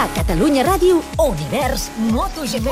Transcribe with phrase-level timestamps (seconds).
[0.00, 2.70] A Catalunya Ràdio, Univers MotoGP.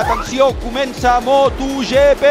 [0.00, 2.24] Atenció, comença MotoGP.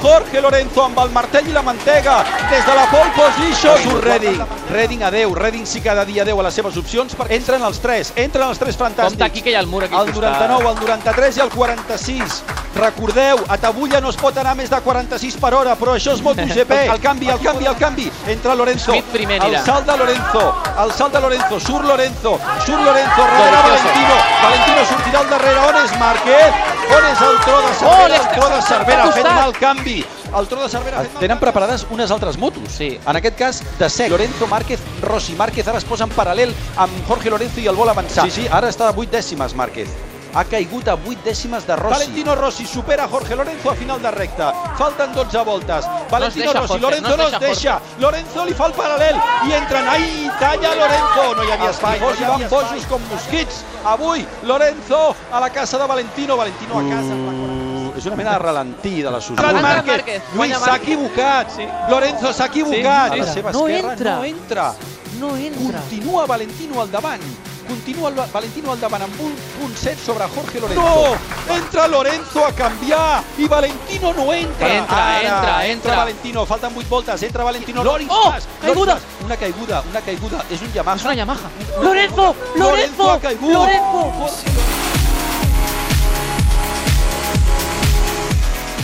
[0.00, 2.22] Jorge Lorenzo amb el martell i la mantega.
[2.48, 3.76] Des de la pole position.
[3.84, 4.40] Surt Redding.
[4.70, 5.36] Redding a 10.
[5.36, 7.12] Redding sí cada dia 10 a les seves opcions.
[7.12, 8.14] perquè Entren els tres.
[8.16, 9.18] Entren els tres fantàstics.
[9.18, 10.40] Compte aquí que hi ha el mur aquí al El costat.
[10.48, 12.42] 99, el 93 i el 46.
[12.74, 16.22] Recordeu, a Tabulla no es pot anar més de 46 per hora, però això és
[16.22, 16.70] MotoGP.
[16.94, 18.06] El canvi, el canvi, el canvi.
[18.30, 18.94] Entra Lorenzo.
[18.94, 20.44] El salt de Lorenzo.
[20.84, 21.58] El salt de Lorenzo.
[21.60, 22.38] Surt Lorenzo.
[22.64, 23.20] Surt Lorenzo.
[23.26, 23.88] Darrere Delicioso.
[23.90, 24.14] Valentino.
[24.42, 25.58] Valentino sortirà al darrere.
[25.68, 26.54] On és Márquez?
[26.90, 28.08] On és el tro de Oh, Cervera?
[28.08, 29.34] l'he- el tro de Cervera costat.
[29.34, 30.04] mal canvi.
[30.38, 32.62] El tro de Cervera ha fet mal Tenen preparades unes altres motos.
[32.76, 32.98] Sí.
[33.06, 34.10] En aquest cas, de sec.
[34.10, 35.34] Lorenzo Márquez, Rossi.
[35.34, 38.24] Márquez ara es posa en paral·lel amb Jorge Lorenzo i el vol avançar.
[38.24, 39.88] Sí, sí, ara està a 8 dècimes, Márquez.
[40.32, 41.94] Ha caigut a 8 dècimes de Rossi.
[41.98, 44.52] Valentino Rossi supera Jorge Lorenzo a final de recta.
[44.78, 45.84] Falten 12 voltes.
[46.10, 47.80] Valentino deixa Rossi, Jorge, Lorenzo no no es deixa deixa.
[47.98, 49.88] Lorenzo li fa el paral·lel i entren.
[49.88, 51.34] Ai, talla Lorenzo.
[51.34, 51.98] No hi havia espai.
[52.00, 53.64] No hi van bojos com mosquits.
[53.84, 56.36] Avui, Lorenzo a la casa de Valentino.
[56.36, 57.10] Valentino a casa.
[57.10, 57.96] 46.
[57.98, 59.42] És una mena de ralentí de la Suzuki.
[59.42, 59.86] Márquez.
[59.86, 61.50] Márquez, Lluís s'ha equivocat.
[61.56, 61.66] Sí.
[61.90, 63.14] Lorenzo s'ha equivocat.
[63.14, 64.14] Sí, A la seva No esquerra entra.
[64.16, 64.74] no entra.
[65.18, 65.80] No entra.
[65.80, 67.49] Continua Valentino al davant.
[67.70, 70.82] Continua el Valentino al davant amb un 7 sobre Jorge Lorenzo.
[70.82, 71.54] No!
[71.54, 74.68] Entra Lorenzo a canviar i Valentino no entra.
[74.74, 75.96] Entra, entra, entra.
[75.96, 77.84] Valentino, falten 8 voltes, entra Valentino.
[77.84, 78.98] Loris Oh, caiguda.
[79.24, 80.44] Una caiguda, una caiguda.
[80.50, 80.96] És un Yamaha.
[80.96, 81.50] És una Yamaha.
[81.80, 82.34] Lorenzo!
[82.56, 83.46] Lorenzo Lorenzo!
[83.48, 84.30] Lorenzo!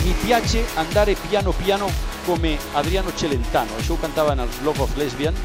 [0.05, 1.91] Mi piace andare piano piano
[2.25, 3.75] come Adriano Celentano.
[3.81, 5.35] Això ho cantaven els Love of Lesbian.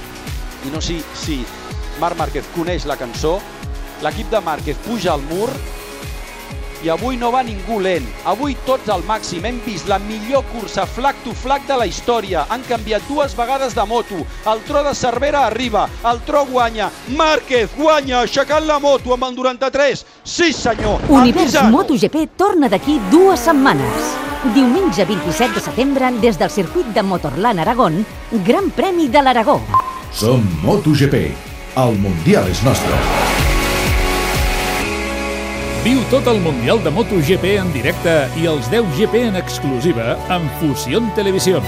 [0.63, 1.45] I no sé si
[2.01, 3.39] Marc Márquez coneix la cançó.
[4.03, 5.51] L'equip de Márquez puja al mur
[6.83, 8.07] i avui no va ningú lent.
[8.27, 9.45] Avui tots al màxim.
[9.47, 12.47] Hem vist la millor cursa flag to flag de la història.
[12.51, 14.25] Han canviat dues vegades de moto.
[14.51, 15.89] El tro de Cervera arriba.
[16.11, 16.91] El tro guanya.
[17.17, 20.05] Márquez guanya aixecant la moto amb el 93.
[20.25, 21.07] Sí, senyor.
[21.09, 21.61] Univers.
[21.71, 24.11] MotoGP torna d'aquí dues setmanes.
[24.53, 28.05] Diumenge 27 de setembre, des del circuit de Motorland Aragón,
[28.45, 29.61] Gran Premi de l'Aragó.
[30.11, 31.52] Som MotoGP.
[31.73, 32.97] El Mundial és nostre.
[35.81, 40.53] Viu tot el Mundial de MotoGP en directe i els 10 GP en exclusiva amb
[40.61, 41.65] Fusión Televisión.